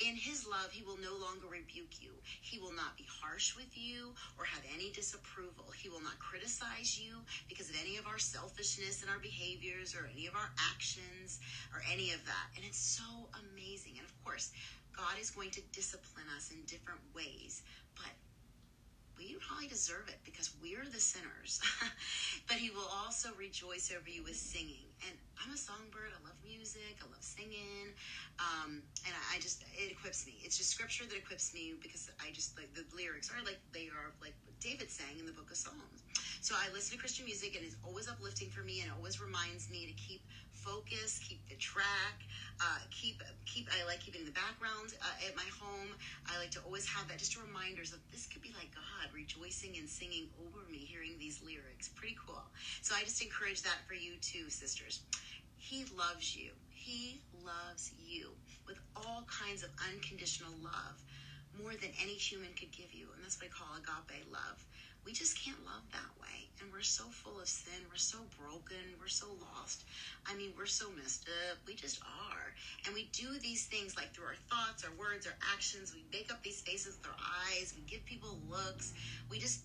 In 0.07 0.15
his 0.15 0.47
love, 0.47 0.71
he 0.71 0.83
will 0.83 0.99
no 0.99 1.15
longer 1.19 1.47
rebuke 1.47 2.01
you. 2.01 2.11
He 2.41 2.59
will 2.59 2.73
not 2.73 2.97
be 2.97 3.07
harsh 3.07 3.57
with 3.57 3.77
you 3.77 4.15
or 4.39 4.45
have 4.45 4.63
any 4.75 4.91
disapproval. 4.91 5.71
He 5.77 5.89
will 5.89 6.03
not 6.03 6.19
criticize 6.19 6.99
you 6.99 7.19
because 7.49 7.71
of 7.71 7.77
any 7.81 7.97
of 7.97 8.07
our 8.07 8.19
selfishness 8.19 9.03
and 9.03 9.11
our 9.11 9.19
behaviors 9.19 9.95
or 9.95 10.09
any 10.13 10.27
of 10.27 10.35
our 10.35 10.51
actions 10.71 11.41
or 11.73 11.83
any 11.91 12.13
of 12.13 12.25
that. 12.27 12.47
And 12.57 12.65
it's 12.65 12.79
so 12.79 13.29
amazing. 13.51 13.95
And 13.99 14.07
of 14.07 14.15
course, 14.25 14.53
God 14.97 15.19
is 15.21 15.31
going 15.31 15.51
to 15.53 15.63
discipline 15.73 16.27
us 16.37 16.51
in 16.51 16.63
different 16.67 17.01
ways, 17.15 17.63
but 17.95 18.15
we 19.17 19.37
probably 19.41 19.69
deserve 19.69 20.09
it 20.09 20.19
because 20.25 20.51
we're 20.63 20.85
the 20.91 21.01
sinners. 21.01 21.61
but 22.49 22.57
He 22.57 22.71
will 22.71 22.89
also 23.05 23.31
rejoice 23.39 23.93
over 23.95 24.09
you 24.09 24.23
with 24.23 24.37
singing. 24.37 24.89
And 25.07 25.15
I'm 25.43 25.53
a 25.53 25.57
songbird. 25.57 26.11
I 26.11 26.21
love 26.25 26.37
music. 26.45 26.99
I 27.01 27.07
love 27.07 27.23
singing. 27.23 27.95
Um, 28.39 28.83
and 29.07 29.13
I, 29.13 29.37
I 29.37 29.41
just, 29.41 29.63
it 29.75 29.93
equips 29.93 30.27
me. 30.27 30.41
It's 30.43 30.57
just 30.59 30.71
scripture 30.71 31.05
that 31.05 31.17
equips 31.17 31.55
me 31.55 31.75
because 31.81 32.11
I 32.19 32.31
just 32.33 32.57
like 32.59 32.73
the 32.75 32.85
lyrics 32.97 33.31
are 33.31 33.43
like, 33.45 33.59
they 33.73 33.91
are 33.93 34.11
like 34.21 34.35
what 34.45 34.59
David 34.61 34.91
sang 34.91 35.19
in 35.19 35.27
the 35.27 35.33
book 35.33 35.51
of 35.51 35.57
Psalms. 35.57 36.03
So 36.41 36.55
I 36.55 36.73
listen 36.73 36.97
to 36.97 37.01
Christian 37.01 37.25
music 37.25 37.57
and 37.57 37.65
it's 37.65 37.77
always 37.85 38.09
uplifting 38.09 38.51
for 38.51 38.61
me 38.63 38.81
and 38.81 38.91
it 38.91 38.95
always 38.97 39.21
reminds 39.21 39.71
me 39.71 39.87
to 39.87 39.95
keep 39.97 40.21
focus, 40.65 41.21
keep 41.21 41.45
the 41.49 41.57
track, 41.57 42.25
uh, 42.61 42.81
keep 42.91 43.21
keep. 43.45 43.69
I 43.69 43.85
like 43.85 44.01
keeping 44.01 44.25
the 44.25 44.33
background 44.33 44.97
uh, 45.03 45.27
at 45.29 45.37
my 45.37 45.45
home. 45.61 45.93
I 46.31 46.39
like 46.39 46.51
to 46.57 46.61
always 46.65 46.89
have 46.89 47.09
that, 47.09 47.19
just 47.19 47.37
reminders 47.37 47.93
of 47.93 48.01
this 48.11 48.27
could 48.27 48.41
be 48.41 48.53
like 48.57 48.73
God 48.73 48.94
rejoicing 49.15 49.79
and 49.79 49.89
singing 49.89 50.27
over 50.43 50.69
me, 50.71 50.79
hearing 50.79 51.15
these 51.19 51.41
lyrics. 51.43 51.89
Pretty 51.89 52.17
cool. 52.27 52.43
So 52.83 52.95
I 52.95 53.05
just 53.05 53.23
encourage 53.23 53.63
that 53.63 53.87
for 53.87 53.95
you 53.95 54.15
too, 54.21 54.51
sisters. 54.51 55.03
He 55.57 55.87
loves 55.97 56.37
you. 56.37 56.51
He 56.71 57.21
loves 57.45 57.93
you 58.05 58.31
with 58.67 58.79
all 58.97 59.25
kinds 59.31 59.63
of 59.63 59.71
unconditional 59.93 60.53
love, 60.63 61.01
more 61.57 61.73
than 61.73 61.91
any 62.03 62.13
human 62.13 62.51
could 62.59 62.73
give 62.73 62.93
you, 62.93 63.07
and 63.15 63.23
that's 63.23 63.39
what 63.41 63.47
I 63.47 63.55
call 63.55 63.77
agape 63.79 64.27
love 64.31 64.59
we 65.05 65.13
just 65.13 65.43
can't 65.43 65.63
love 65.65 65.83
that 65.93 66.11
way. 66.21 66.49
And 66.61 66.73
we're 66.73 66.83
so 66.87 67.05
full 67.05 67.41
of 67.41 67.49
sin. 67.49 67.85
We're 67.91 67.97
so 68.01 68.19
broken. 68.41 68.81
We're 69.01 69.09
so 69.09 69.27
lost. 69.55 69.85
I 70.27 70.35
mean, 70.35 70.53
we're 70.57 70.67
so 70.67 70.87
messed 70.97 71.29
up. 71.51 71.59
We 71.67 71.75
just 71.75 72.01
are. 72.03 72.55
And 72.87 72.95
we 72.95 73.11
do 73.13 73.39
these 73.41 73.67
things 73.67 73.97
like 73.97 74.15
through 74.15 74.27
our 74.27 74.41
thoughts, 74.49 74.85
our 74.85 74.95
words, 74.97 75.27
our 75.27 75.37
actions. 75.53 75.93
We 75.95 76.05
make 76.11 76.33
up 76.33 76.43
these 76.43 76.61
faces 76.63 76.97
with 76.97 77.07
our 77.07 77.21
eyes. 77.53 77.75
We 77.77 77.83
give 77.83 78.05
people 78.05 78.39
looks. 78.49 78.95
We 79.31 79.39
just, 79.39 79.65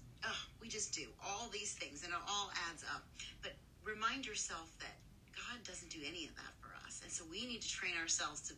we 0.61 0.67
just 0.67 0.93
do 0.93 1.07
all 1.23 1.47
these 1.51 1.73
things 1.73 2.03
and 2.03 2.11
it 2.11 2.19
all 2.27 2.51
adds 2.69 2.83
up. 2.83 3.05
But 3.41 3.53
remind 3.83 4.25
yourself 4.25 4.67
that 4.79 4.97
God 5.35 5.63
doesn't 5.63 5.89
do 5.89 5.99
any 6.05 6.25
of 6.25 6.35
that 6.35 6.53
for 6.59 6.75
us. 6.85 6.99
And 7.03 7.11
so 7.11 7.23
we 7.31 7.45
need 7.45 7.61
to 7.61 7.69
train 7.69 7.93
ourselves 7.99 8.41
to 8.49 8.53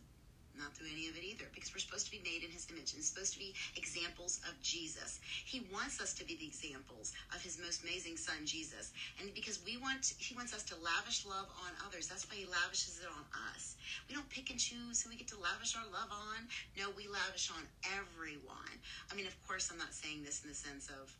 not 0.58 0.74
do 0.74 0.84
any 0.90 1.08
of 1.08 1.16
it 1.16 1.24
either 1.24 1.48
because 1.54 1.72
we're 1.72 1.82
supposed 1.82 2.06
to 2.06 2.14
be 2.14 2.22
made 2.24 2.44
in 2.44 2.50
his 2.50 2.68
image 2.70 2.94
and 2.94 3.02
supposed 3.02 3.32
to 3.34 3.40
be 3.40 3.54
examples 3.76 4.40
of 4.48 4.54
Jesus. 4.62 5.20
He 5.44 5.64
wants 5.72 6.00
us 6.00 6.12
to 6.14 6.24
be 6.24 6.36
the 6.36 6.46
examples 6.46 7.12
of 7.34 7.42
his 7.42 7.58
most 7.58 7.82
amazing 7.82 8.16
son 8.16 8.44
Jesus. 8.44 8.92
And 9.20 9.32
because 9.34 9.60
we 9.64 9.76
want 9.76 10.14
he 10.18 10.34
wants 10.34 10.52
us 10.52 10.62
to 10.72 10.76
lavish 10.76 11.24
love 11.24 11.48
on 11.64 11.72
others. 11.86 12.08
That's 12.08 12.28
why 12.28 12.36
he 12.36 12.46
lavishes 12.46 13.00
it 13.00 13.08
on 13.08 13.24
us. 13.52 13.76
We 14.08 14.14
don't 14.14 14.28
pick 14.28 14.50
and 14.50 14.58
choose 14.58 15.02
who 15.02 15.10
we 15.10 15.16
get 15.16 15.28
to 15.28 15.40
lavish 15.40 15.76
our 15.76 15.86
love 15.92 16.10
on. 16.10 16.48
No, 16.76 16.90
we 16.96 17.08
lavish 17.08 17.50
on 17.50 17.64
everyone. 17.96 18.76
I 19.10 19.14
mean, 19.14 19.26
of 19.26 19.36
course 19.46 19.70
I'm 19.70 19.78
not 19.78 19.92
saying 19.92 20.24
this 20.24 20.42
in 20.42 20.48
the 20.48 20.56
sense 20.56 20.88
of, 20.88 21.12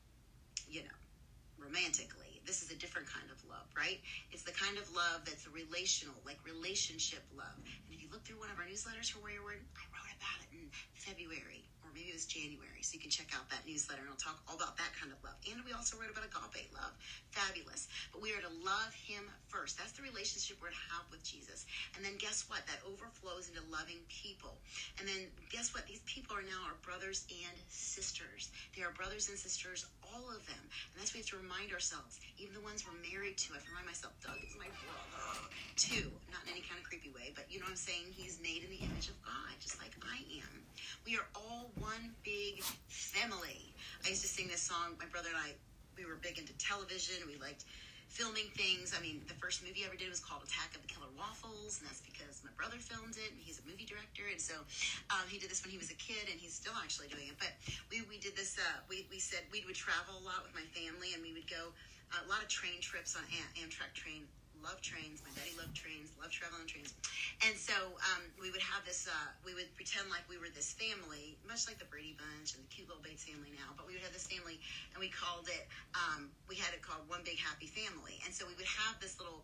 you 0.68 0.82
know, 0.82 0.98
romantically. 1.62 2.42
This 2.44 2.62
is 2.62 2.74
a 2.74 2.78
different 2.78 3.06
kind 3.06 3.30
of 3.30 3.38
love, 3.46 3.70
right? 3.78 4.02
It's 4.34 4.42
the 4.42 4.52
kind 4.52 4.76
of 4.76 4.84
love 4.90 5.22
that's 5.24 5.46
relational, 5.46 6.18
like 6.26 6.42
relationship 6.42 7.22
love. 7.38 7.54
And 7.86 7.90
if 7.94 8.02
you 8.02 8.10
look 8.10 8.26
through 8.26 8.42
one 8.42 8.50
of 8.50 8.58
our 8.58 8.66
newsletters 8.66 9.14
for 9.14 9.22
Warrior 9.22 9.46
Word, 9.46 9.62
I 9.78 9.84
wrote 9.94 10.10
about 10.18 10.38
it 10.42 10.50
in 10.50 10.66
February 10.98 11.62
or 11.92 12.00
maybe 12.00 12.08
it 12.08 12.16
was 12.16 12.24
January. 12.24 12.80
So 12.80 12.96
you 12.96 13.02
can 13.04 13.12
check 13.12 13.28
out 13.36 13.44
that 13.52 13.68
newsletter 13.68 14.00
and 14.00 14.10
I'll 14.10 14.18
talk 14.18 14.40
all 14.48 14.56
about 14.56 14.80
that 14.80 14.96
kind 14.96 15.12
of 15.12 15.20
love. 15.20 15.36
And 15.44 15.60
we 15.68 15.76
also 15.76 16.00
wrote 16.00 16.08
about 16.08 16.24
agape 16.24 16.72
love. 16.72 16.96
Fabulous. 17.30 17.86
But 18.10 18.24
we 18.24 18.32
are 18.32 18.40
to 18.40 18.54
love 18.64 18.96
him 18.96 19.28
first. 19.52 19.76
That's 19.76 19.92
the 19.92 20.02
relationship 20.02 20.56
we're 20.56 20.72
to 20.72 20.86
have 20.88 21.04
with 21.12 21.20
Jesus. 21.20 21.68
And 21.94 22.00
then 22.00 22.16
guess 22.16 22.48
what? 22.48 22.64
That 22.64 22.80
overflows 22.88 23.52
into 23.52 23.60
loving 23.68 24.00
people. 24.08 24.56
And 24.96 25.04
then 25.04 25.28
guess 25.52 25.76
what? 25.76 25.84
These 25.84 26.02
people 26.08 26.32
are 26.32 26.46
now 26.46 26.64
our 26.64 26.78
brothers 26.80 27.28
and 27.28 27.56
sisters. 27.68 28.48
They 28.72 28.82
are 28.82 28.94
brothers 28.96 29.28
and 29.28 29.36
sisters, 29.36 29.84
all 30.00 30.32
of 30.32 30.40
them. 30.48 30.64
And 30.64 30.96
that's 30.96 31.12
what 31.12 31.20
we 31.20 31.26
have 31.28 31.34
to 31.36 31.40
remind 31.44 31.51
ourselves. 31.72 32.20
Even 32.38 32.54
the 32.54 32.64
ones 32.64 32.84
we're 32.88 32.96
married 33.04 33.36
to. 33.36 33.52
I 33.52 33.60
have 33.60 33.64
to 33.64 33.70
remind 33.70 33.86
myself, 33.86 34.16
Doug 34.24 34.40
is 34.40 34.56
my 34.56 34.72
brother 34.80 35.36
too. 35.76 36.08
Not 36.32 36.40
in 36.48 36.56
any 36.56 36.64
kind 36.64 36.80
of 36.80 36.84
creepy 36.88 37.12
way, 37.12 37.32
but 37.36 37.44
you 37.52 37.60
know 37.60 37.68
what 37.68 37.76
I'm 37.76 37.84
saying? 37.84 38.08
He's 38.16 38.40
made 38.40 38.64
in 38.64 38.70
the 38.72 38.80
image 38.80 39.12
of 39.12 39.16
God, 39.20 39.52
just 39.60 39.76
like 39.76 39.92
I 40.00 40.24
am. 40.40 40.64
We 41.04 41.20
are 41.20 41.28
all 41.36 41.68
one 41.76 42.16
big 42.24 42.64
family. 42.88 43.74
I 44.04 44.08
used 44.08 44.22
to 44.24 44.32
sing 44.32 44.48
this 44.48 44.64
song. 44.64 44.96
My 44.96 45.06
brother 45.12 45.28
and 45.28 45.36
I, 45.36 45.52
we 45.96 46.08
were 46.08 46.16
big 46.16 46.40
into 46.40 46.56
television. 46.56 47.20
We 47.28 47.36
liked 47.36 47.68
filming 48.12 48.52
things. 48.52 48.92
I 48.92 49.00
mean, 49.00 49.24
the 49.24 49.34
first 49.40 49.64
movie 49.64 49.82
I 49.82 49.88
ever 49.88 49.96
did 49.96 50.12
was 50.12 50.20
called 50.20 50.44
Attack 50.44 50.76
of 50.76 50.84
the 50.84 50.90
Killer 50.92 51.08
Waffles, 51.16 51.80
and 51.80 51.88
that's 51.88 52.04
because 52.04 52.44
my 52.44 52.52
brother 52.60 52.76
filmed 52.76 53.16
it, 53.16 53.32
and 53.32 53.40
he's 53.40 53.56
a 53.56 53.64
movie 53.64 53.88
director, 53.88 54.28
and 54.28 54.36
so 54.36 54.60
um, 55.08 55.24
he 55.32 55.40
did 55.40 55.48
this 55.48 55.64
when 55.64 55.72
he 55.72 55.80
was 55.80 55.88
a 55.88 55.96
kid, 55.96 56.28
and 56.28 56.36
he's 56.36 56.52
still 56.52 56.76
actually 56.76 57.08
doing 57.08 57.32
it. 57.32 57.40
But 57.40 57.56
we, 57.88 58.04
we 58.04 58.20
did 58.20 58.36
this. 58.36 58.60
Uh, 58.60 58.84
we 58.84 59.08
we 59.08 59.16
said 59.16 59.48
we 59.48 59.64
would 59.64 59.80
travel 59.80 60.20
a 60.20 60.24
lot 60.28 60.44
with 60.44 60.52
my 60.52 60.68
family, 60.76 61.16
and 61.16 61.24
we 61.24 61.32
would 61.32 61.48
go 61.48 61.72
uh, 62.12 62.20
a 62.20 62.28
lot 62.28 62.44
of 62.44 62.52
train 62.52 62.84
trips 62.84 63.16
on 63.16 63.24
Am- 63.32 63.52
Amtrak 63.56 63.96
train 63.96 64.28
love 64.62 64.80
trains. 64.80 65.20
My 65.26 65.34
daddy 65.34 65.52
loved 65.58 65.74
trains, 65.74 66.14
loved 66.16 66.32
traveling 66.32 66.66
trains. 66.70 66.94
And 67.44 67.54
so 67.58 67.74
um, 68.14 68.22
we 68.38 68.54
would 68.54 68.62
have 68.62 68.86
this, 68.86 69.10
uh, 69.10 69.28
we 69.42 69.52
would 69.58 69.68
pretend 69.74 70.08
like 70.08 70.22
we 70.30 70.38
were 70.38 70.50
this 70.54 70.72
family, 70.72 71.36
much 71.46 71.66
like 71.66 71.82
the 71.82 71.90
Brady 71.90 72.14
Bunch 72.14 72.54
and 72.54 72.62
the 72.62 72.70
cute 72.70 72.86
little 72.86 73.02
Bates 73.02 73.26
family 73.26 73.50
now, 73.52 73.74
but 73.74 73.84
we 73.84 73.98
would 73.98 74.06
have 74.06 74.14
this 74.14 74.30
family 74.30 74.62
and 74.94 75.02
we 75.02 75.10
called 75.10 75.50
it, 75.50 75.66
um, 75.98 76.30
we 76.46 76.54
had 76.54 76.70
it 76.72 76.80
called 76.80 77.02
One 77.10 77.26
Big 77.26 77.38
Happy 77.38 77.66
Family. 77.66 78.22
And 78.24 78.30
so 78.30 78.46
we 78.46 78.54
would 78.54 78.70
have 78.86 78.96
this 79.02 79.18
little 79.18 79.42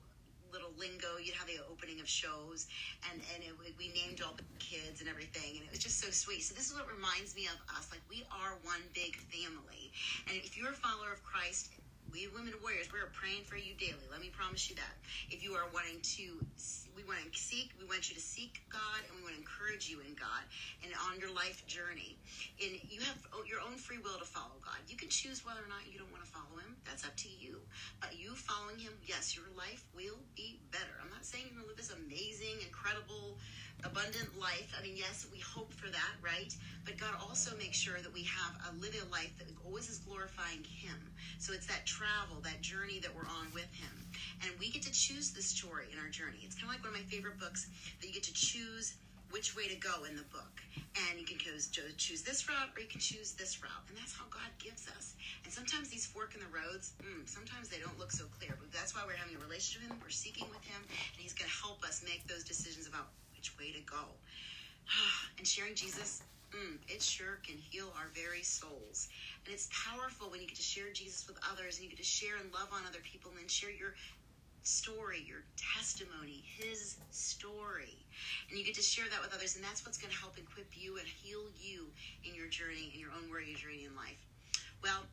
little 0.52 0.72
lingo. 0.80 1.20
You'd 1.20 1.36
have 1.36 1.46
the 1.46 1.60
opening 1.68 2.00
of 2.00 2.08
shows, 2.08 2.66
and 3.10 3.20
and 3.34 3.44
it, 3.44 3.52
we 3.76 3.92
named 3.92 4.24
all 4.24 4.32
the 4.32 4.48
kids 4.58 5.00
and 5.00 5.08
everything, 5.08 5.60
and 5.60 5.64
it 5.64 5.70
was 5.70 5.80
just 5.80 6.00
so 6.00 6.10
sweet. 6.10 6.40
So 6.40 6.54
this 6.54 6.70
is 6.70 6.74
what 6.74 6.88
reminds 6.88 7.36
me 7.36 7.46
of 7.46 7.58
us. 7.76 7.88
Like 7.92 8.00
we 8.08 8.24
are 8.32 8.56
one 8.64 8.80
big 8.94 9.16
family, 9.28 9.92
and 10.28 10.36
if 10.40 10.56
you're 10.56 10.72
a 10.72 10.80
follower 10.80 11.12
of 11.12 11.22
Christ, 11.22 11.68
we 12.12 12.28
women 12.32 12.56
warriors, 12.64 12.88
we're 12.88 13.12
praying 13.12 13.44
for 13.44 13.56
you 13.56 13.76
daily. 13.76 14.04
Let 14.10 14.20
me 14.20 14.32
promise 14.32 14.68
you 14.68 14.76
that. 14.76 14.94
If 15.28 15.44
you 15.44 15.52
are 15.52 15.68
wanting 15.72 16.00
to, 16.16 16.40
we 16.96 17.04
want 17.04 17.20
to 17.20 17.28
seek, 17.36 17.76
we 17.76 17.84
want 17.84 18.08
you 18.08 18.16
to 18.16 18.24
seek 18.24 18.64
God, 18.72 19.04
and 19.04 19.12
we 19.16 19.22
want 19.22 19.36
to 19.36 19.40
encourage 19.40 19.88
you 19.88 20.00
in 20.00 20.16
God 20.16 20.44
and 20.80 20.92
on 21.08 21.20
your 21.20 21.32
life 21.32 21.66
journey. 21.68 22.16
And 22.60 22.80
you 22.88 23.04
have 23.04 23.20
oh, 23.36 23.44
your 23.44 23.60
own 23.60 23.76
free 23.76 24.00
will 24.00 24.16
to 24.16 24.24
follow 24.24 24.56
God. 24.64 24.80
You 24.88 24.96
can 24.96 25.12
choose 25.12 25.44
whether 25.44 25.60
or 25.60 25.68
not 25.68 25.84
you 25.84 26.00
don't 26.00 26.10
want 26.10 26.24
to 26.24 26.30
follow 26.32 26.56
Him. 26.64 26.76
That's 26.88 27.04
up 27.04 27.16
to 27.24 27.30
you. 27.30 27.60
But 28.00 28.16
you 28.16 28.32
following 28.32 28.80
Him, 28.80 28.96
yes, 29.04 29.36
your 29.36 29.48
life 29.52 29.84
will 29.92 30.18
be 30.32 30.64
better. 30.72 30.96
I'm 31.04 31.12
not 31.12 31.28
saying 31.28 31.44
you're 31.48 31.60
going 31.60 31.68
to 31.68 31.72
live 31.76 31.80
this 31.80 31.92
amazing, 31.92 32.64
incredible 32.64 33.36
abundant 33.84 34.28
life. 34.38 34.74
I 34.78 34.82
mean, 34.82 34.96
yes, 34.96 35.26
we 35.32 35.38
hope 35.38 35.72
for 35.72 35.88
that, 35.88 36.14
right? 36.22 36.54
But 36.84 36.98
God 36.98 37.14
also 37.20 37.56
makes 37.56 37.76
sure 37.78 37.98
that 38.02 38.12
we 38.12 38.24
have 38.24 38.54
a 38.70 38.76
living 38.80 39.06
life 39.10 39.30
that 39.38 39.46
always 39.64 39.88
is 39.88 39.98
glorifying 39.98 40.64
Him. 40.64 40.98
So 41.38 41.52
it's 41.52 41.66
that 41.66 41.86
travel, 41.86 42.40
that 42.42 42.60
journey 42.60 42.98
that 43.00 43.14
we're 43.14 43.28
on 43.28 43.52
with 43.54 43.70
Him. 43.74 43.94
And 44.42 44.50
we 44.58 44.70
get 44.70 44.82
to 44.82 44.92
choose 44.92 45.30
the 45.30 45.42
story 45.42 45.86
in 45.92 45.98
our 45.98 46.08
journey. 46.08 46.42
It's 46.42 46.54
kind 46.54 46.66
of 46.66 46.74
like 46.74 46.82
one 46.82 46.94
of 46.94 46.98
my 46.98 47.06
favorite 47.06 47.38
books 47.38 47.68
that 48.00 48.06
you 48.06 48.12
get 48.12 48.24
to 48.24 48.34
choose 48.34 48.94
which 49.30 49.54
way 49.54 49.68
to 49.68 49.76
go 49.76 50.04
in 50.08 50.16
the 50.16 50.24
book. 50.32 50.62
And 51.08 51.20
you 51.20 51.26
can 51.26 51.36
choose, 51.36 51.68
choose 51.96 52.22
this 52.22 52.48
route 52.48 52.72
or 52.74 52.80
you 52.80 52.88
can 52.88 53.00
choose 53.00 53.32
this 53.32 53.62
route. 53.62 53.84
And 53.88 53.96
that's 53.96 54.16
how 54.16 54.24
God 54.30 54.48
gives 54.58 54.88
us. 54.96 55.14
And 55.44 55.52
sometimes 55.52 55.90
these 55.90 56.06
fork 56.06 56.34
in 56.34 56.40
the 56.40 56.48
roads, 56.48 56.96
mm, 57.04 57.28
sometimes 57.28 57.68
they 57.68 57.78
don't 57.78 57.98
look 57.98 58.10
so 58.10 58.24
clear. 58.40 58.56
But 58.58 58.72
that's 58.72 58.96
why 58.96 59.02
we're 59.06 59.20
having 59.20 59.36
a 59.36 59.42
relationship 59.44 59.84
with 59.84 59.92
Him. 59.92 60.00
We're 60.02 60.16
seeking 60.16 60.48
with 60.48 60.64
Him. 60.64 60.80
And 60.80 61.18
He's 61.20 61.36
going 61.36 61.50
to 61.50 61.56
help 61.60 61.84
us 61.84 62.02
make 62.02 62.26
those 62.26 62.42
decisions 62.42 62.88
about 62.88 63.12
way 63.58 63.72
to 63.72 63.80
go. 63.86 64.04
and 65.38 65.46
sharing 65.46 65.74
Jesus, 65.74 66.22
mm, 66.50 66.76
it 66.88 67.02
sure 67.02 67.38
can 67.46 67.56
heal 67.56 67.92
our 67.96 68.10
very 68.14 68.42
souls. 68.42 69.08
And 69.44 69.54
it's 69.54 69.68
powerful 69.72 70.30
when 70.30 70.40
you 70.40 70.48
get 70.48 70.56
to 70.56 70.62
share 70.62 70.92
Jesus 70.92 71.26
with 71.28 71.38
others 71.52 71.76
and 71.76 71.84
you 71.84 71.90
get 71.90 71.98
to 71.98 72.04
share 72.04 72.36
and 72.40 72.52
love 72.52 72.68
on 72.72 72.82
other 72.88 73.02
people 73.04 73.30
and 73.30 73.40
then 73.40 73.48
share 73.48 73.70
your 73.70 73.94
story, 74.62 75.24
your 75.26 75.44
testimony, 75.56 76.44
his 76.44 76.96
story. 77.10 77.96
And 78.50 78.58
you 78.58 78.64
get 78.64 78.74
to 78.74 78.82
share 78.82 79.06
that 79.10 79.20
with 79.20 79.32
others, 79.34 79.56
and 79.56 79.64
that's 79.64 79.84
what's 79.84 79.98
going 79.98 80.12
to 80.12 80.18
help 80.20 80.36
equip 80.36 80.68
you 80.76 80.98
and 80.98 81.06
heal 81.06 81.44
you 81.56 81.86
in 82.24 82.34
your 82.34 82.48
journey, 82.48 82.90
in 82.92 83.00
your 83.00 83.10
own 83.16 83.28
warrior 83.28 83.56
journey 83.56 83.84
in 83.84 83.96
life. 83.96 84.20
Well, 84.82 85.06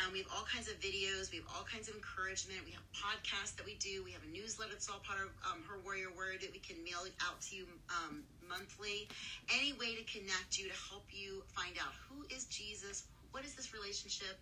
um, 0.00 0.12
we 0.16 0.24
have 0.24 0.32
all 0.32 0.48
kinds 0.48 0.68
of 0.72 0.80
videos. 0.80 1.28
We 1.28 1.44
have 1.44 1.48
all 1.52 1.68
kinds 1.68 1.88
of 1.88 1.94
encouragement. 1.94 2.64
We 2.64 2.72
have 2.72 2.84
podcasts 2.96 3.54
that 3.60 3.68
we 3.68 3.76
do. 3.76 4.00
We 4.00 4.16
have 4.16 4.24
a 4.24 4.32
newsletter 4.32 4.80
part 5.04 5.20
of 5.20 5.30
um, 5.44 5.60
Her 5.68 5.76
Warrior 5.84 6.08
Word 6.16 6.40
that 6.40 6.52
we 6.52 6.58
can 6.58 6.80
mail 6.80 7.04
out 7.20 7.40
to 7.48 7.56
you 7.56 7.64
um, 7.92 8.24
monthly. 8.48 9.08
Any 9.52 9.76
way 9.76 9.94
to 10.00 10.04
connect 10.08 10.56
you, 10.56 10.72
to 10.72 10.78
help 10.88 11.04
you 11.12 11.44
find 11.52 11.76
out 11.76 11.92
who 12.08 12.24
is 12.32 12.48
Jesus, 12.48 13.04
what 13.30 13.44
is 13.44 13.54
this 13.54 13.76
relationship, 13.76 14.40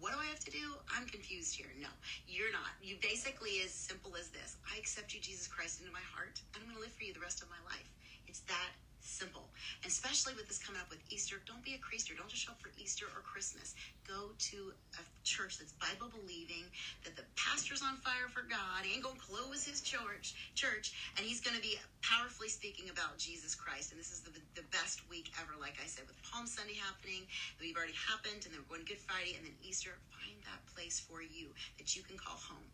what 0.00 0.16
do 0.16 0.18
I 0.18 0.32
have 0.32 0.40
to 0.48 0.50
do? 0.50 0.80
I'm 0.96 1.04
confused 1.04 1.52
here. 1.52 1.68
No, 1.76 1.92
you're 2.24 2.52
not. 2.52 2.72
You 2.80 2.96
basically 3.04 3.60
as 3.60 3.70
simple 3.70 4.16
as 4.16 4.32
this. 4.32 4.56
I 4.64 4.80
accept 4.80 5.12
you, 5.12 5.20
Jesus 5.20 5.46
Christ, 5.46 5.80
into 5.84 5.92
my 5.92 6.04
heart, 6.16 6.40
and 6.56 6.64
I'm 6.64 6.72
going 6.72 6.80
to 6.80 6.84
live 6.88 6.96
for 6.96 7.04
you 7.04 7.12
the 7.12 7.20
rest 7.20 7.44
of 7.44 7.52
my 7.52 7.60
life. 7.68 7.84
It's 8.24 8.40
that 8.48 8.72
simple. 9.02 9.48
And 9.82 9.90
especially 9.90 10.34
with 10.34 10.48
this 10.48 10.58
coming 10.58 10.80
up 10.80 10.90
with 10.90 11.00
Easter, 11.10 11.36
don't 11.46 11.64
be 11.64 11.74
a 11.74 11.80
creaster. 11.80 12.16
Don't 12.16 12.28
just 12.28 12.42
show 12.42 12.52
up 12.52 12.60
for 12.60 12.70
Easter 12.78 13.06
or 13.16 13.22
Christmas. 13.22 13.74
Go 14.06 14.32
to 14.52 14.72
a 14.98 15.02
church 15.24 15.58
that's 15.58 15.72
Bible 15.72 16.12
believing, 16.12 16.64
that 17.04 17.16
the 17.16 17.24
pastor's 17.36 17.82
on 17.82 17.96
fire 17.98 18.28
for 18.32 18.42
God. 18.42 18.84
He 18.84 18.94
ain't 18.94 19.04
gonna 19.04 19.18
close 19.20 19.64
his 19.64 19.80
church, 19.80 20.34
church, 20.54 20.92
and 21.16 21.26
he's 21.26 21.40
gonna 21.40 21.60
be 21.60 21.78
powerfully 22.10 22.50
speaking 22.50 22.90
about 22.90 23.14
Jesus 23.22 23.54
Christ. 23.54 23.94
And 23.94 23.98
this 24.02 24.10
is 24.10 24.26
the, 24.26 24.34
the 24.58 24.66
best 24.74 25.06
week 25.06 25.30
ever, 25.38 25.54
like 25.62 25.78
I 25.78 25.86
said, 25.86 26.10
with 26.10 26.18
Palm 26.26 26.42
Sunday 26.42 26.74
happening, 26.74 27.22
that 27.54 27.62
we've 27.62 27.78
already 27.78 27.94
happened, 27.94 28.42
and 28.42 28.50
then 28.50 28.58
we're 28.66 28.82
going 28.82 28.82
Good 28.82 28.98
Friday, 28.98 29.38
and 29.38 29.46
then 29.46 29.54
Easter. 29.62 29.94
Find 30.10 30.34
that 30.50 30.58
place 30.74 30.98
for 30.98 31.22
you 31.22 31.54
that 31.78 31.94
you 31.94 32.02
can 32.02 32.18
call 32.18 32.34
home. 32.34 32.66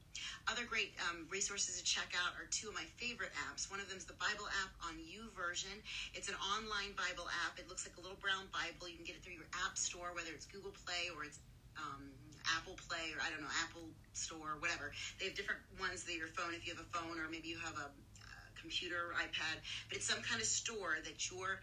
Other 0.48 0.64
great 0.64 0.96
um, 1.12 1.28
resources 1.28 1.76
to 1.76 1.84
check 1.84 2.16
out 2.16 2.32
are 2.40 2.48
two 2.48 2.72
of 2.72 2.74
my 2.74 2.88
favorite 2.96 3.36
apps. 3.52 3.68
One 3.68 3.76
of 3.76 3.92
them 3.92 4.00
is 4.00 4.08
the 4.08 4.16
Bible 4.16 4.48
app 4.64 4.72
on 4.88 4.96
YouVersion. 4.96 5.76
It's 6.16 6.32
an 6.32 6.38
online 6.56 6.96
Bible 6.96 7.28
app. 7.44 7.60
It 7.60 7.68
looks 7.68 7.84
like 7.84 8.00
a 8.00 8.02
little 8.02 8.16
brown 8.16 8.48
Bible. 8.56 8.88
You 8.88 8.96
can 8.96 9.04
get 9.04 9.20
it 9.20 9.22
through 9.22 9.36
your 9.36 9.50
app 9.68 9.76
store, 9.76 10.16
whether 10.16 10.32
it's 10.32 10.48
Google 10.48 10.72
Play 10.72 11.12
or 11.12 11.28
it's 11.28 11.44
um, 11.76 12.08
Apple 12.56 12.80
Play 12.88 13.12
or 13.12 13.20
I 13.20 13.28
don't 13.28 13.44
know 13.44 13.52
Apple 13.68 13.84
Store, 14.16 14.56
whatever. 14.64 14.96
They 15.20 15.28
have 15.28 15.36
different 15.36 15.60
ones 15.76 16.08
that 16.08 16.16
your 16.16 16.32
phone, 16.32 16.56
if 16.56 16.64
you 16.64 16.72
have 16.72 16.80
a 16.80 16.88
phone 16.88 17.20
or 17.20 17.28
maybe 17.28 17.52
you 17.52 17.60
have 17.60 17.76
a, 17.76 17.92
computer, 18.60 19.14
iPad, 19.16 19.60
but 19.88 19.98
it's 19.98 20.08
some 20.08 20.22
kind 20.22 20.40
of 20.40 20.46
store 20.46 20.98
that 21.04 21.30
your 21.30 21.60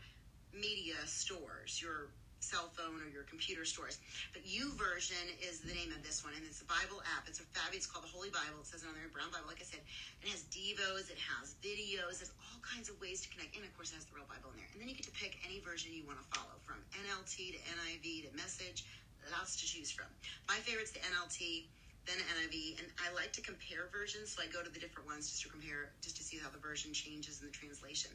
media 0.54 0.96
stores, 1.06 1.82
your 1.82 2.14
cell 2.44 2.68
phone 2.76 3.00
or 3.00 3.08
your 3.08 3.24
computer 3.24 3.64
stores. 3.64 3.98
But 4.36 4.44
U 4.44 4.76
YouVersion 4.76 5.32
is 5.40 5.64
the 5.64 5.72
name 5.72 5.96
of 5.96 6.04
this 6.04 6.28
one, 6.28 6.36
and 6.36 6.44
it's 6.44 6.60
a 6.60 6.68
Bible 6.68 7.00
app. 7.16 7.24
It's 7.26 7.40
a 7.40 7.48
fabulous. 7.56 7.88
It's 7.88 7.90
called 7.90 8.04
the 8.04 8.12
Holy 8.12 8.28
Bible. 8.30 8.60
It 8.60 8.68
says 8.68 8.84
it 8.84 8.92
on 8.92 8.96
there, 9.00 9.08
Brown 9.16 9.32
Bible. 9.32 9.48
Like 9.48 9.64
I 9.64 9.68
said, 9.68 9.80
it 10.20 10.28
has 10.28 10.44
devos, 10.52 11.08
it 11.08 11.18
has 11.18 11.56
videos, 11.64 12.20
there's 12.20 12.36
all 12.52 12.60
kinds 12.60 12.92
of 12.92 13.00
ways 13.00 13.24
to 13.24 13.32
connect, 13.32 13.56
and 13.56 13.64
of 13.64 13.72
course, 13.80 13.96
it 13.96 13.98
has 13.98 14.06
the 14.12 14.16
real 14.20 14.28
Bible 14.28 14.52
in 14.52 14.60
there. 14.60 14.70
And 14.76 14.84
then 14.84 14.92
you 14.92 14.96
get 15.00 15.08
to 15.08 15.16
pick 15.16 15.40
any 15.48 15.64
version 15.64 15.96
you 15.96 16.04
want 16.04 16.20
to 16.20 16.28
follow, 16.36 16.60
from 16.68 16.84
NLT 17.00 17.56
to 17.56 17.60
NIV 17.64 18.28
to 18.28 18.32
Message. 18.36 18.84
Lots 19.32 19.56
to 19.56 19.66
choose 19.66 19.88
from. 19.88 20.12
My 20.52 20.60
favorite's 20.68 20.92
the 20.92 21.00
NLT 21.00 21.72
then 22.06 22.20
NIV, 22.20 22.80
and 22.80 22.88
I 23.00 23.14
like 23.16 23.32
to 23.34 23.42
compare 23.42 23.88
versions, 23.92 24.36
so 24.36 24.44
I 24.44 24.48
go 24.52 24.62
to 24.62 24.70
the 24.70 24.80
different 24.80 25.08
ones 25.08 25.30
just 25.32 25.42
to 25.44 25.50
compare, 25.50 25.96
just 26.04 26.18
to 26.18 26.24
see 26.24 26.38
how 26.38 26.50
the 26.50 26.60
version 26.60 26.92
changes 26.92 27.40
in 27.40 27.48
the 27.48 27.56
translation. 27.56 28.12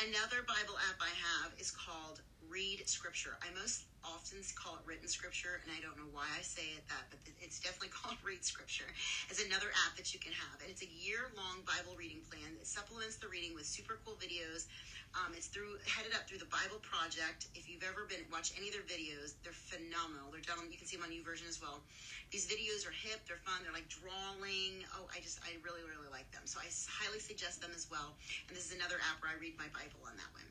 Another 0.00 0.44
Bible 0.44 0.76
app 0.88 1.00
I 1.00 1.12
have 1.16 1.56
is 1.56 1.72
called 1.72 2.20
read 2.50 2.82
scripture. 2.88 3.36
I 3.42 3.52
most 3.58 3.84
often 4.06 4.38
call 4.54 4.78
it 4.78 4.84
written 4.86 5.10
scripture, 5.10 5.58
and 5.64 5.70
I 5.74 5.82
don't 5.82 5.98
know 5.98 6.10
why 6.14 6.26
I 6.38 6.42
say 6.42 6.78
it 6.78 6.86
that, 6.86 7.10
but 7.10 7.18
it's 7.42 7.58
definitely 7.58 7.90
called 7.98 8.16
read 8.22 8.44
scripture. 8.44 8.86
It's 9.28 9.42
another 9.42 9.70
app 9.86 9.98
that 9.98 10.14
you 10.14 10.20
can 10.22 10.32
have, 10.32 10.62
and 10.62 10.70
it's 10.70 10.82
a 10.82 10.90
year-long 10.90 11.66
Bible 11.66 11.98
reading 11.98 12.22
plan. 12.30 12.46
It 12.58 12.66
supplements 12.66 13.18
the 13.18 13.26
reading 13.26 13.54
with 13.54 13.66
super 13.66 13.98
cool 14.06 14.14
videos. 14.22 14.70
Um, 15.16 15.32
it's 15.32 15.48
through 15.48 15.80
headed 15.88 16.12
up 16.12 16.28
through 16.28 16.44
the 16.44 16.50
Bible 16.52 16.76
Project. 16.84 17.48
If 17.56 17.70
you've 17.72 17.86
ever 17.86 18.04
been 18.04 18.20
watch 18.28 18.52
any 18.52 18.68
of 18.68 18.76
their 18.76 18.84
videos, 18.84 19.32
they're 19.40 19.56
phenomenal. 19.56 20.28
They're 20.28 20.44
done. 20.44 20.68
You 20.68 20.76
can 20.76 20.84
see 20.84 21.00
them 21.00 21.08
on 21.08 21.12
YouVersion 21.14 21.48
as 21.48 21.56
well. 21.56 21.80
These 22.28 22.44
videos 22.44 22.84
are 22.84 22.92
hip. 22.92 23.24
They're 23.24 23.40
fun. 23.40 23.64
They're 23.64 23.72
like 23.72 23.88
drawing. 23.88 24.84
Oh, 24.92 25.08
I 25.08 25.24
just 25.24 25.40
I 25.40 25.56
really 25.64 25.80
really 25.88 26.10
like 26.12 26.28
them. 26.36 26.44
So 26.44 26.60
I 26.60 26.68
highly 27.00 27.22
suggest 27.22 27.64
them 27.64 27.72
as 27.72 27.88
well. 27.88 28.12
And 28.48 28.52
this 28.52 28.68
is 28.68 28.76
another 28.76 29.00
app 29.08 29.24
where 29.24 29.32
I 29.32 29.40
read 29.40 29.56
my 29.56 29.70
Bible 29.72 30.04
on 30.04 30.20
that 30.20 30.30
one. 30.36 30.48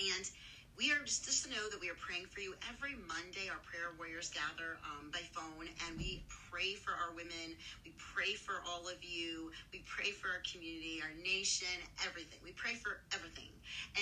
And 0.00 0.24
we 0.76 0.92
are 0.92 1.02
just, 1.04 1.24
just 1.24 1.44
to 1.44 1.50
know 1.50 1.68
that 1.70 1.80
we 1.80 1.90
are 1.90 1.98
praying 1.98 2.26
for 2.30 2.40
you 2.40 2.54
every 2.70 2.96
Monday. 3.04 3.50
Our 3.50 3.60
prayer 3.66 3.92
warriors 3.98 4.30
gather 4.32 4.80
um, 4.86 5.10
by 5.12 5.20
phone 5.34 5.68
and 5.86 5.92
we 5.98 6.24
pray 6.28 6.74
for 6.74 6.96
our 6.96 7.12
women. 7.12 7.56
We 7.84 7.92
pray 7.98 8.34
for 8.34 8.64
all 8.64 8.88
of 8.88 8.98
you. 9.04 9.52
We 9.72 9.84
pray 9.84 10.10
for 10.14 10.32
our 10.32 10.42
community, 10.46 11.02
our 11.04 11.12
nation, 11.20 11.70
everything. 12.06 12.40
We 12.40 12.56
pray 12.56 12.80
for 12.80 13.04
everything. 13.12 13.52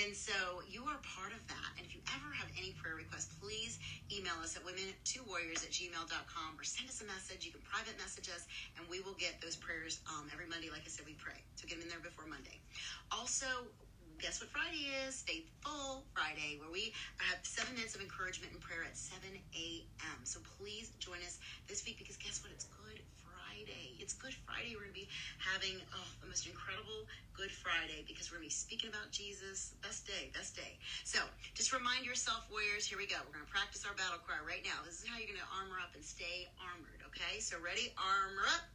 And 0.03 0.15
so 0.15 0.63
you 0.71 0.87
are 0.87 1.01
part 1.03 1.35
of 1.35 1.43
that. 1.51 1.71
And 1.77 1.83
if 1.85 1.93
you 1.95 2.01
ever 2.15 2.31
have 2.37 2.49
any 2.55 2.77
prayer 2.79 2.95
requests, 2.95 3.35
please 3.43 3.79
email 4.15 4.39
us 4.41 4.55
at 4.55 4.63
women2warriors 4.63 5.67
at 5.67 5.75
gmail.com 5.75 6.51
or 6.55 6.65
send 6.65 6.89
us 6.89 7.03
a 7.03 7.09
message. 7.11 7.43
You 7.43 7.53
can 7.53 7.65
private 7.67 7.99
message 7.99 8.31
us 8.31 8.47
and 8.79 8.87
we 8.87 9.03
will 9.03 9.19
get 9.19 9.41
those 9.43 9.59
prayers 9.59 10.01
um, 10.07 10.31
every 10.33 10.47
Monday. 10.47 10.71
Like 10.71 10.87
I 10.87 10.91
said, 10.93 11.07
we 11.07 11.19
pray. 11.19 11.43
So 11.59 11.67
get 11.67 11.83
them 11.83 11.87
in 11.87 11.91
there 11.91 12.03
before 12.03 12.31
Monday. 12.31 12.63
Also, 13.11 13.47
guess 14.19 14.43
what 14.43 14.51
Friday 14.51 14.91
is? 15.07 15.23
Faithful 15.23 16.03
Friday, 16.11 16.59
where 16.59 16.71
we 16.75 16.91
have 17.23 17.39
seven 17.47 17.71
minutes 17.79 17.95
of 17.95 18.03
encouragement 18.03 18.51
and 18.51 18.59
prayer 18.59 18.83
at 18.83 18.99
7 18.99 19.23
a.m. 19.31 20.19
So 20.27 20.43
please 20.59 20.91
join 20.99 21.23
us 21.23 21.39
this 21.71 21.87
week 21.87 22.03
because 22.03 22.19
guess 22.19 22.43
what? 22.43 22.51
It's 22.51 22.67
Good 22.67 22.99
Friday. 23.23 23.95
It's 24.03 24.19
Good 24.19 24.35
Friday. 24.43 24.75
We're 24.75 24.91
going 24.91 24.99
to 24.99 25.07
be 25.07 25.11
having 25.39 25.79
oh, 25.95 26.11
the 26.19 26.27
most 26.27 26.51
incredible 26.51 27.07
Good 27.31 27.55
Friday 27.55 28.03
because 28.11 28.27
we're 28.35 28.43
going 28.43 28.51
to 28.51 28.55
be 28.55 28.59
speaking 28.59 28.91
about 28.91 29.15
Jesus. 29.15 29.79
Best 29.87 30.03
day, 30.03 30.35
best 30.35 30.59
day. 30.59 30.83
So 31.07 31.23
just 31.55 31.71
remind 31.71 32.03
yourself, 32.03 32.43
warriors, 32.51 32.91
here 32.91 32.99
we 32.99 33.07
go. 33.07 33.23
We're 33.23 33.39
going 33.39 33.47
to 33.47 33.55
practice 33.55 33.87
our 33.87 33.95
battle 33.95 34.19
cry 34.19 34.43
right 34.43 34.67
now. 34.67 34.83
This 34.83 34.99
is 34.99 35.07
how 35.07 35.15
you're 35.15 35.31
going 35.31 35.39
to 35.39 35.53
armor 35.63 35.79
up 35.79 35.95
and 35.95 36.03
stay 36.03 36.51
armored, 36.59 37.07
okay? 37.15 37.39
So 37.39 37.55
ready? 37.63 37.95
Armor 37.95 38.51
up 38.51 38.67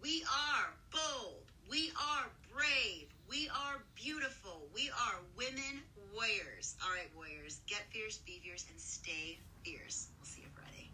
We 0.00 0.24
are 0.24 0.72
bold. 0.88 1.49
We 1.70 1.92
are 1.96 2.26
brave. 2.52 3.06
We 3.28 3.48
are 3.48 3.84
beautiful. 3.94 4.66
We 4.74 4.90
are 4.90 5.20
women 5.36 5.84
warriors. 6.12 6.74
All 6.82 6.90
right, 6.90 7.08
warriors, 7.14 7.60
get 7.68 7.82
fierce, 7.92 8.18
be 8.18 8.40
fierce, 8.42 8.66
and 8.68 8.80
stay 8.80 9.38
fierce. 9.62 10.08
We'll 10.18 10.26
see 10.26 10.42
you 10.42 10.48
Friday. 10.52 10.90